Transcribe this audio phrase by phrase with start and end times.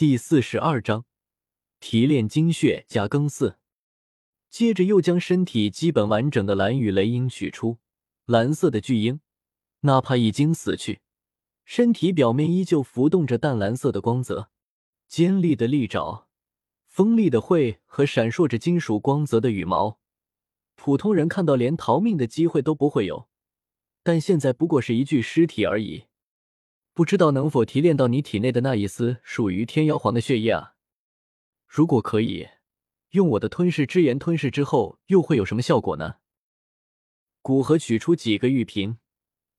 [0.00, 1.04] 第四十二章
[1.78, 3.58] 提炼精血加更四。
[4.48, 7.76] 接着又将身体基本完整的蓝羽雷鹰取出。
[8.24, 9.20] 蓝色的巨鹰，
[9.80, 11.02] 哪怕已经死去，
[11.66, 14.48] 身体表面依旧浮动着淡蓝色的光泽，
[15.06, 16.26] 尖利的利爪，
[16.86, 20.00] 锋利的喙和闪烁着金属光泽的羽毛。
[20.76, 23.28] 普通人看到连逃命的机会都不会有，
[24.02, 26.04] 但现在不过是一具尸体而已。
[26.92, 30.74] 不知道能否提炼到你体内的那一丝属于天妖皇的血液啊？
[31.66, 32.48] 如果可以，
[33.10, 36.16] 用我的吞噬之炎吞噬之后，又会有什么效果呢？
[37.42, 38.98] 古河取出几个玉瓶，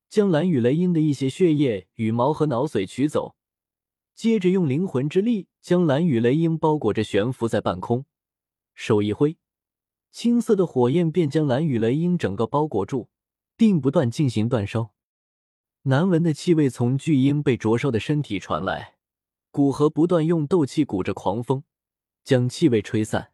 [0.09, 3.35] 将蓝羽雷鹰的一些血液、羽毛和脑髓取走，
[4.13, 8.05] 接着用灵魂之力将蓝羽雷鹰包裹着悬浮在半空，
[8.75, 9.37] 手一挥，
[10.11, 13.09] 青色的火焰便将蓝羽雷鹰整个包裹住，
[13.55, 14.93] 并不断进行煅烧。
[15.83, 18.97] 难闻的气味从巨鹰被灼烧的身体传来，
[19.49, 21.63] 古河不断用斗气鼓着狂风，
[22.23, 23.31] 将气味吹散。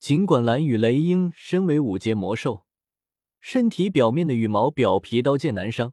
[0.00, 2.66] 尽管蓝羽雷鹰身为五阶魔兽，
[3.40, 5.92] 身体表面的羽毛表皮刀剑难伤，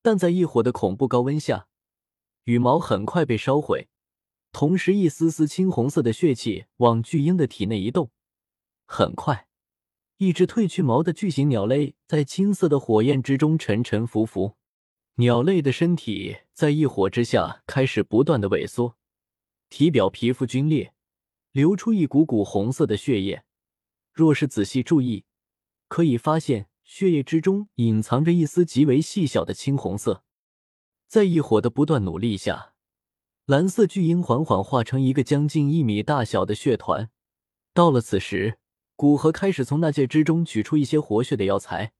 [0.00, 1.66] 但在异火的恐怖高温下，
[2.44, 3.88] 羽毛很快被烧毁。
[4.52, 8.12] 同时，一丝丝青红色的血气往巨鹰的体内移动。
[8.86, 9.48] 很快，
[10.18, 14.54] 一只褪去毛的巨型鸟类在青色的火焰之中沉沉浮浮。
[15.16, 18.96] 鸟类的身体在异火之下开始不断的萎缩，
[19.68, 20.92] 体表皮肤皲裂，
[21.52, 23.44] 流出一股股红色的血液。
[24.12, 25.24] 若是仔细注意，
[25.86, 30.24] 可以发现血液之中隐藏着一丝极为细小的青红色。
[31.06, 32.72] 在异火的不断努力下，
[33.46, 37.10] 蓝色巨鹰缓缓化成一个将近一米大小的血团。
[37.72, 38.58] 到了此时，
[38.96, 41.92] 古河开始从那戒之中取出一些活血的药材。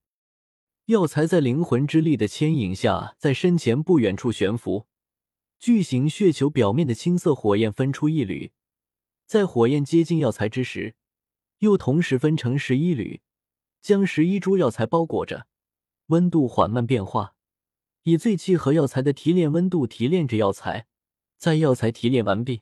[0.86, 4.86] 药材在灵魂之力的牵引下，在身前不远处悬浮。
[5.58, 8.52] 巨型血球表面的青色火焰分出一缕，
[9.24, 10.94] 在火焰接近药材之时，
[11.60, 13.22] 又同时分成十一缕，
[13.80, 15.46] 将十一株药材包裹着。
[16.08, 17.34] 温度缓慢变化，
[18.02, 20.86] 以最契合药材的提炼温度提炼着药材。
[21.38, 22.60] 在药材提炼完毕，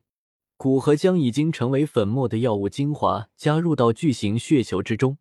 [0.56, 5.18] 古河将已经成为粉末的药物精华加入到巨型血球之中。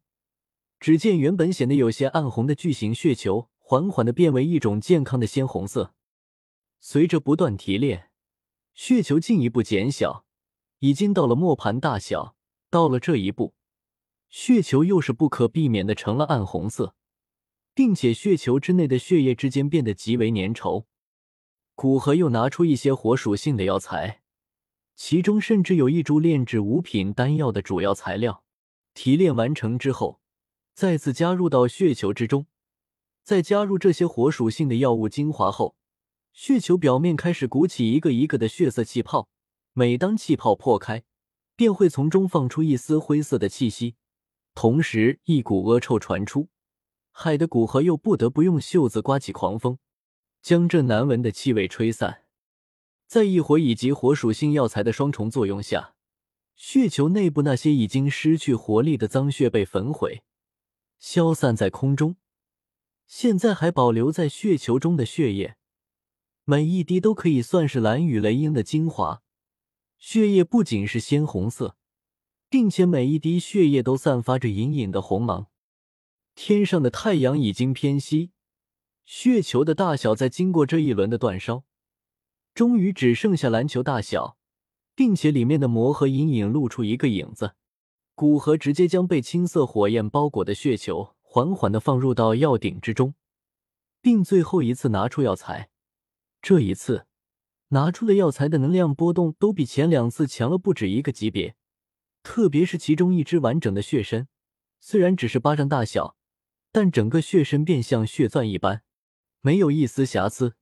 [0.82, 5.94] 只见原本显得有些暗红的巨型血球，缓缓的变为一种健康的鲜红色。
[6.80, 8.10] 随着不断提炼，
[8.74, 10.26] 血球进一步减小，
[10.80, 12.36] 已经到了磨盘大小。
[12.72, 13.54] 到了这一步，
[14.30, 16.96] 血球又是不可避免的成了暗红色，
[17.76, 20.86] 并且血球之内的血液之间变得极为粘稠。
[21.76, 24.22] 古河又拿出一些火属性的药材，
[24.96, 28.44] 其中甚至有一株炼制五品丹药的主要材料。
[28.96, 30.21] 提炼完成之后。
[30.74, 32.48] 再次加入到血球之中，
[33.24, 35.76] 在加入这些火属性的药物精华后，
[36.34, 39.30] 血球表面开始鼓起一个一个的血色气泡。
[39.74, 41.04] 每当气泡破开，
[41.56, 43.96] 便会从中放出一丝灰色的气息，
[44.54, 46.50] 同时一股恶臭传出，
[47.12, 49.78] 害得古河又不得不用袖子刮起狂风，
[50.42, 52.24] 将这难闻的气味吹散。
[53.08, 55.96] 在异火以及火属性药材的双重作用下，
[56.56, 60.24] 血球内部那些已经失去活力的脏血被焚毁。
[61.02, 62.16] 消散在空中，
[63.08, 65.58] 现在还保留在血球中的血液，
[66.46, 69.24] 每一滴都可以算是蓝羽雷鹰的精华。
[69.98, 71.76] 血液不仅是鲜红色，
[72.50, 75.48] 并且每一滴血液都散发着隐隐的红芒。
[76.36, 78.30] 天上的太阳已经偏西，
[79.04, 81.64] 血球的大小在经过这一轮的煅烧，
[82.54, 84.38] 终于只剩下篮球大小，
[84.94, 87.56] 并且里面的膜和隐隐露出一个影子。
[88.14, 93.16] 古河直接将被青色火焰包裹的血球缓缓的放入到药鼎之中，
[94.02, 95.70] 并最后一次拿出药材。
[96.42, 97.08] 这一次
[97.70, 101.56] 拿出的药材的能量波动都比前两次强了不止一个级别，
[102.22, 104.28] 特别是其中一只完整的血身，
[104.80, 106.16] 虽然只是巴掌大小，
[106.72, 108.84] 但整个血身便像血钻一般，
[109.40, 110.56] 没有一丝瑕疵。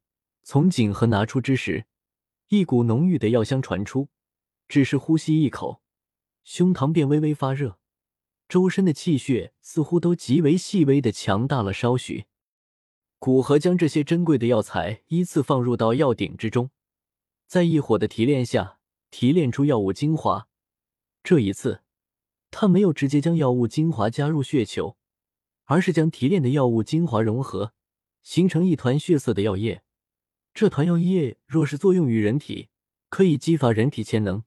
[0.44, 1.86] 从锦盒拿出之时，
[2.48, 4.10] 一股浓郁的药香传出，
[4.68, 5.82] 只是呼吸一口。
[6.50, 7.78] 胸膛便微微发热，
[8.48, 12.26] 周身的气血似乎都极为细微的强大了稍许。
[13.20, 16.72] 古河将这些珍贵的药材依次放入到药鼎之中，
[17.46, 18.80] 在一火的提炼下，
[19.12, 20.48] 提炼出药物精华。
[21.22, 21.84] 这一次，
[22.50, 24.98] 他没有直接将药物精华加入血球，
[25.66, 27.74] 而是将提炼的药物精华融合，
[28.24, 29.84] 形成一团血色的药液。
[30.56, 32.70] 这团药液若是作用于人体，
[33.08, 34.44] 可以激发人体潜能。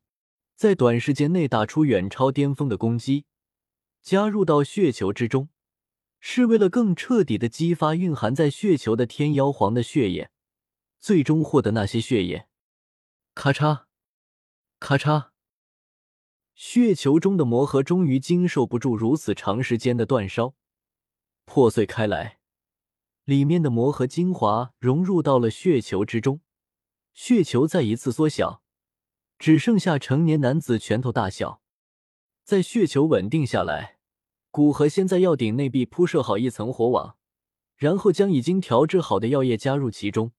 [0.63, 3.25] 在短时间内打出远超巅峰的攻击，
[4.01, 5.49] 加入到血球之中，
[6.21, 10.31] 是为了更彻底的激发蕴含在血球的天妖皇的血液，
[11.01, 12.47] 最终获得那些血液。
[13.35, 13.87] 咔嚓，
[14.79, 15.31] 咔嚓，
[16.55, 20.55] 血球中的魔核终于经受不住如此长时间的煅烧，
[21.45, 22.39] 破碎开来。
[23.25, 26.41] 里面的魔核精华融入到了血球之中，
[27.13, 28.62] 血球再一次缩小，
[29.43, 31.61] 只剩下成年男子拳头大小。
[32.45, 33.99] 在血球稳定下来，
[34.53, 37.17] 古河先在药鼎内壁铺设好一层火网，
[37.75, 40.31] 然后将已经调制好的药液加入其中。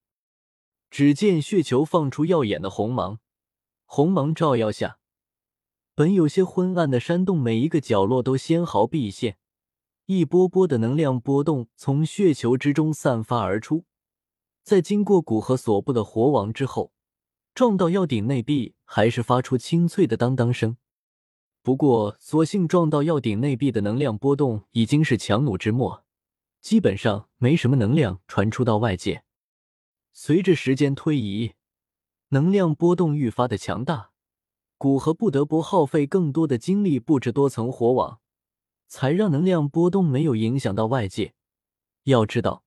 [0.90, 3.18] 只见血球放出耀眼的红芒，
[3.84, 4.96] 红芒照耀下，
[5.94, 9.36] 本有些昏暗的山洞每一个角落都纤毫毕现。
[10.06, 13.84] 一波波的能量波动从血球之中散发而出，
[14.62, 16.93] 在经过古河所布的火网之后，
[17.54, 20.76] 撞到药鼎内壁，还是发出清脆的当当声。
[21.62, 26.04] 不过，所幸撞到药鼎内壁的能量波动已经是强弩之末，
[26.60, 29.22] 基本上没什么能量传出到外界。
[30.12, 31.52] 随着时间推移，
[32.30, 34.10] 能量波动愈发的强大，
[34.76, 38.20] 古河不得不耗费更多的精力布置多层火网。
[38.86, 41.34] 才让能量波动没有影响到外界。
[42.04, 42.64] 要知道，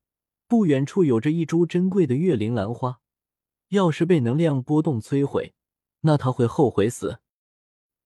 [0.48, 3.00] 不远处有着一株珍贵的月灵兰花，
[3.70, 5.54] 要是被能量波动摧毁，
[6.02, 7.20] 那他会后悔死。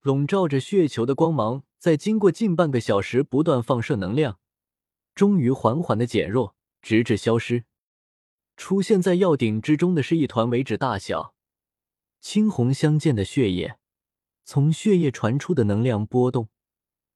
[0.02, 4.40] 笼罩着血球的光芒，在经过近半个小时不断放射能量，
[5.14, 7.66] 终于缓缓的减弱，直至消失。
[8.58, 11.36] 出现在药鼎之中的是一团为止大小、
[12.20, 13.78] 青红相间的血液，
[14.44, 16.50] 从血液传出的能量波动。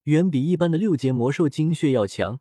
[0.03, 2.39] 远比一般的六阶魔兽精血要强，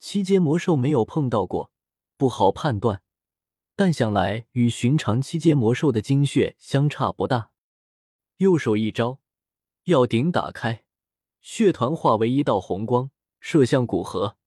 [0.00, 1.70] 七阶魔兽没有碰到过，
[2.16, 3.02] 不好判断。
[3.78, 7.50] 但想来与寻常七阶魔兽的精血相差不大。
[8.38, 9.20] 右手一招，
[9.84, 10.84] 药鼎打开，
[11.42, 14.38] 血团化为一道红光，射向古河，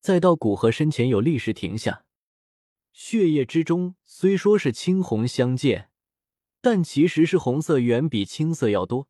[0.00, 2.04] 再到古河身前，有立时停下。
[2.92, 5.90] 血液之中虽说是青红相间，
[6.60, 9.08] 但其实是红色远比青色要多。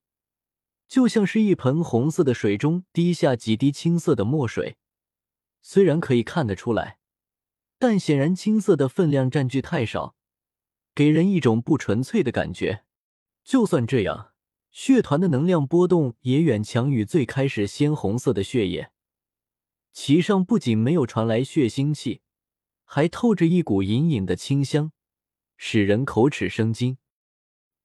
[0.87, 4.79] 就像是一盆红色的水中滴下几滴青色的墨水，
[5.61, 6.98] 虽然可以看得出来，
[7.79, 10.17] 但显然青色的分量占据太少，
[10.95, 12.85] 给人一种不纯粹的感觉。
[13.45, 14.33] 就算这样，
[14.71, 18.91] 血团的能量波动也远强于最开始鲜红色的血液，
[19.93, 22.21] 其上不仅没有传来血腥气，
[22.85, 24.93] 还透着一股隐隐的清香，
[25.57, 26.99] 使人口齿生津。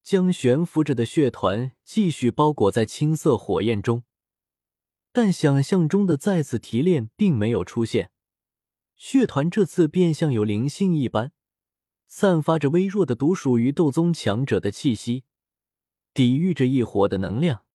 [0.02, 4.04] 将悬浮着的血团继续包裹在青色火焰中，
[5.14, 8.12] 但想象中的再次提炼并没有出现。
[9.06, 11.34] 血团这次便像有灵性一般，
[12.08, 15.26] 散发着微弱的独属于斗宗强者的气息，
[16.14, 17.66] 抵御着异火的能量。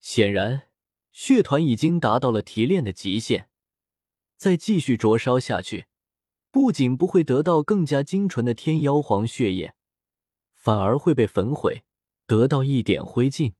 [0.00, 0.68] 显然，
[1.12, 3.50] 血团已经达到了提炼的极限，
[4.38, 5.88] 再继续灼烧下去，
[6.50, 9.74] 不仅不会得到更加精纯的天妖皇血液。
[10.54, 11.84] 反而会被焚毁，
[12.26, 13.52] 得到一点灰烬。